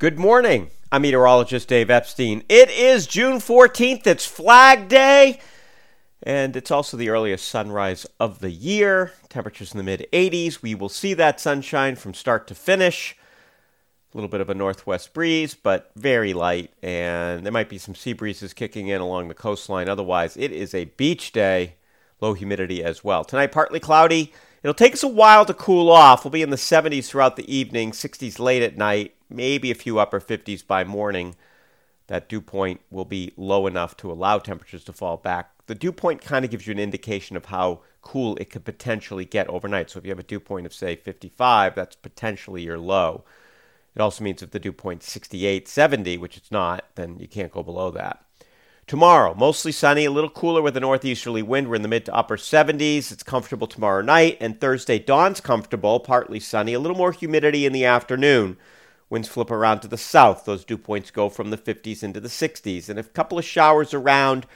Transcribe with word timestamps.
Good 0.00 0.18
morning. 0.18 0.70
I'm 0.90 1.02
meteorologist 1.02 1.68
Dave 1.68 1.90
Epstein. 1.90 2.42
It 2.48 2.70
is 2.70 3.06
June 3.06 3.36
14th. 3.36 4.06
It's 4.06 4.24
Flag 4.24 4.88
Day. 4.88 5.40
And 6.22 6.56
it's 6.56 6.70
also 6.70 6.96
the 6.96 7.10
earliest 7.10 7.46
sunrise 7.46 8.06
of 8.18 8.38
the 8.38 8.50
year. 8.50 9.12
Temperatures 9.28 9.72
in 9.72 9.76
the 9.76 9.84
mid 9.84 10.06
80s. 10.10 10.62
We 10.62 10.74
will 10.74 10.88
see 10.88 11.12
that 11.12 11.38
sunshine 11.38 11.96
from 11.96 12.14
start 12.14 12.46
to 12.46 12.54
finish. 12.54 13.14
A 14.14 14.16
little 14.16 14.30
bit 14.30 14.40
of 14.40 14.48
a 14.48 14.54
northwest 14.54 15.12
breeze, 15.12 15.54
but 15.54 15.90
very 15.96 16.32
light. 16.32 16.72
And 16.82 17.44
there 17.44 17.52
might 17.52 17.68
be 17.68 17.76
some 17.76 17.94
sea 17.94 18.14
breezes 18.14 18.54
kicking 18.54 18.88
in 18.88 19.02
along 19.02 19.28
the 19.28 19.34
coastline. 19.34 19.90
Otherwise, 19.90 20.34
it 20.34 20.50
is 20.50 20.72
a 20.72 20.86
beach 20.86 21.30
day. 21.30 21.74
Low 22.22 22.32
humidity 22.32 22.82
as 22.82 23.04
well. 23.04 23.22
Tonight, 23.22 23.52
partly 23.52 23.80
cloudy. 23.80 24.32
It'll 24.62 24.72
take 24.72 24.94
us 24.94 25.02
a 25.02 25.08
while 25.08 25.44
to 25.44 25.52
cool 25.52 25.90
off. 25.90 26.24
We'll 26.24 26.30
be 26.30 26.40
in 26.40 26.48
the 26.48 26.56
70s 26.56 27.08
throughout 27.08 27.36
the 27.36 27.54
evening, 27.54 27.90
60s 27.90 28.38
late 28.38 28.62
at 28.62 28.78
night, 28.78 29.14
maybe 29.30 29.70
a 29.70 29.74
few 29.74 29.98
upper 29.98 30.20
50s 30.20 30.66
by 30.66 30.84
morning. 30.84 31.36
That 32.08 32.28
dew 32.28 32.40
point 32.40 32.80
will 32.90 33.04
be 33.04 33.32
low 33.36 33.66
enough 33.66 33.96
to 33.98 34.10
allow 34.10 34.38
temperatures 34.38 34.84
to 34.84 34.92
fall 34.92 35.16
back. 35.16 35.52
The 35.66 35.74
dew 35.74 35.92
point 35.92 36.20
kind 36.20 36.44
of 36.44 36.50
gives 36.50 36.66
you 36.66 36.72
an 36.72 36.78
indication 36.80 37.36
of 37.36 37.46
how 37.46 37.82
cool 38.02 38.36
it 38.36 38.50
could 38.50 38.64
potentially 38.64 39.24
get 39.24 39.48
overnight. 39.48 39.90
So 39.90 39.98
if 39.98 40.04
you 40.04 40.10
have 40.10 40.18
a 40.18 40.24
dew 40.24 40.40
point 40.40 40.66
of, 40.66 40.74
say, 40.74 40.96
55, 40.96 41.74
that's 41.74 41.96
potentially 41.96 42.62
your 42.62 42.78
low. 42.78 43.24
It 43.94 44.00
also 44.00 44.24
means 44.24 44.42
if 44.42 44.50
the 44.50 44.58
dew 44.58 44.72
point 44.72 45.02
68, 45.02 45.68
70, 45.68 46.18
which 46.18 46.36
it's 46.36 46.50
not, 46.50 46.84
then 46.94 47.18
you 47.18 47.28
can't 47.28 47.52
go 47.52 47.62
below 47.62 47.90
that. 47.92 48.24
Tomorrow, 48.86 49.34
mostly 49.34 49.70
sunny, 49.70 50.04
a 50.04 50.10
little 50.10 50.30
cooler 50.30 50.62
with 50.62 50.76
a 50.76 50.80
northeasterly 50.80 51.42
wind. 51.42 51.68
We're 51.68 51.76
in 51.76 51.82
the 51.82 51.88
mid 51.88 52.06
to 52.06 52.14
upper 52.14 52.36
70s. 52.36 53.12
It's 53.12 53.22
comfortable 53.22 53.68
tomorrow 53.68 54.02
night. 54.02 54.36
And 54.40 54.60
Thursday, 54.60 54.98
dawn's 54.98 55.40
comfortable, 55.40 56.00
partly 56.00 56.40
sunny, 56.40 56.72
a 56.72 56.80
little 56.80 56.96
more 56.96 57.12
humidity 57.12 57.66
in 57.66 57.72
the 57.72 57.84
afternoon. 57.84 58.56
Winds 59.10 59.28
flip 59.28 59.50
around 59.50 59.80
to 59.80 59.88
the 59.88 59.98
south. 59.98 60.44
Those 60.44 60.64
dew 60.64 60.78
points 60.78 61.10
go 61.10 61.28
from 61.28 61.50
the 61.50 61.58
50s 61.58 62.02
into 62.02 62.20
the 62.20 62.28
60s. 62.28 62.88
And 62.88 62.98
a 62.98 63.02
couple 63.02 63.38
of 63.38 63.44
showers 63.44 63.92
around 63.92 64.46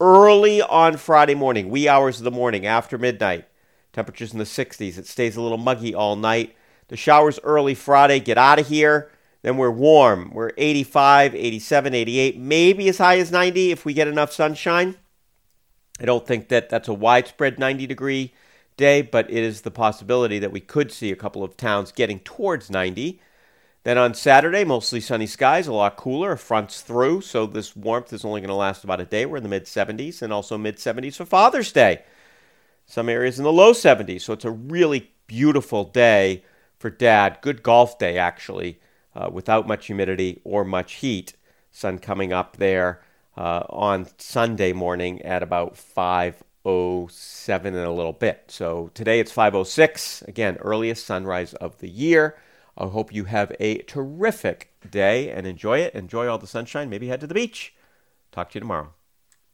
early 0.00 0.62
on 0.62 0.96
Friday 0.96 1.34
morning, 1.34 1.68
wee 1.68 1.88
hours 1.88 2.18
of 2.18 2.24
the 2.24 2.30
morning 2.30 2.66
after 2.66 2.96
midnight. 2.96 3.44
Temperatures 3.92 4.32
in 4.32 4.38
the 4.38 4.44
60s. 4.44 4.96
It 4.96 5.06
stays 5.06 5.36
a 5.36 5.42
little 5.42 5.58
muggy 5.58 5.94
all 5.94 6.16
night. 6.16 6.56
The 6.88 6.96
showers 6.96 7.38
early 7.44 7.74
Friday. 7.74 8.18
Get 8.18 8.38
out 8.38 8.58
of 8.58 8.68
here. 8.68 9.10
Then 9.42 9.58
we're 9.58 9.70
warm. 9.70 10.30
We're 10.32 10.52
85, 10.56 11.34
87, 11.34 11.94
88, 11.94 12.38
maybe 12.38 12.88
as 12.88 12.98
high 12.98 13.18
as 13.18 13.30
90 13.30 13.72
if 13.72 13.84
we 13.84 13.92
get 13.92 14.08
enough 14.08 14.32
sunshine. 14.32 14.96
I 16.00 16.06
don't 16.06 16.26
think 16.26 16.48
that 16.48 16.70
that's 16.70 16.88
a 16.88 16.94
widespread 16.94 17.58
90 17.58 17.86
degree 17.86 18.32
day, 18.76 19.02
but 19.02 19.28
it 19.30 19.36
is 19.36 19.60
the 19.60 19.70
possibility 19.70 20.38
that 20.38 20.52
we 20.52 20.60
could 20.60 20.90
see 20.90 21.10
a 21.10 21.16
couple 21.16 21.44
of 21.44 21.56
towns 21.56 21.92
getting 21.92 22.20
towards 22.20 22.70
90. 22.70 23.20
Then 23.84 23.98
on 23.98 24.14
Saturday, 24.14 24.64
mostly 24.64 25.00
sunny 25.00 25.26
skies, 25.26 25.66
a 25.66 25.72
lot 25.72 25.96
cooler, 25.96 26.36
fronts 26.36 26.82
through, 26.82 27.22
so 27.22 27.46
this 27.46 27.74
warmth 27.74 28.12
is 28.12 28.24
only 28.24 28.40
going 28.40 28.48
to 28.48 28.54
last 28.54 28.84
about 28.84 29.00
a 29.00 29.04
day. 29.04 29.26
We're 29.26 29.38
in 29.38 29.42
the 29.42 29.48
mid 29.48 29.64
70s 29.64 30.22
and 30.22 30.32
also 30.32 30.56
mid 30.56 30.76
70s 30.76 31.16
for 31.16 31.24
Father's 31.24 31.72
Day. 31.72 32.02
Some 32.86 33.08
areas 33.08 33.38
in 33.38 33.44
the 33.44 33.52
low 33.52 33.72
70s, 33.72 34.20
so 34.20 34.32
it's 34.32 34.44
a 34.44 34.50
really 34.50 35.10
beautiful 35.26 35.84
day 35.84 36.44
for 36.78 36.90
dad. 36.90 37.38
Good 37.40 37.62
golf 37.62 37.98
day, 37.98 38.18
actually 38.18 38.78
uh, 39.14 39.28
without 39.32 39.66
much 39.66 39.86
humidity 39.86 40.40
or 40.44 40.64
much 40.64 40.94
heat. 40.94 41.34
Sun 41.70 41.98
coming 41.98 42.32
up 42.32 42.56
there 42.56 43.02
uh, 43.36 43.62
on 43.70 44.08
Sunday 44.18 44.72
morning 44.72 45.22
at 45.22 45.42
about 45.42 45.74
5:07 45.74 47.64
and 47.64 47.76
a 47.76 47.90
little 47.90 48.12
bit. 48.12 48.44
So 48.48 48.90
today 48.94 49.20
it's 49.20 49.32
5:06. 49.32 50.26
Again, 50.28 50.58
earliest 50.60 51.06
sunrise 51.06 51.54
of 51.54 51.78
the 51.78 51.88
year. 51.88 52.36
I 52.76 52.86
hope 52.86 53.12
you 53.12 53.24
have 53.24 53.52
a 53.60 53.78
terrific 53.78 54.72
day 54.88 55.30
and 55.30 55.46
enjoy 55.46 55.80
it. 55.80 55.94
Enjoy 55.94 56.26
all 56.26 56.38
the 56.38 56.46
sunshine. 56.46 56.88
Maybe 56.88 57.08
head 57.08 57.20
to 57.20 57.26
the 57.26 57.34
beach. 57.34 57.74
Talk 58.30 58.50
to 58.50 58.54
you 58.56 58.60
tomorrow. 58.60 58.94